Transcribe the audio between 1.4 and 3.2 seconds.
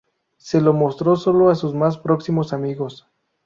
a sus más próximos amigos.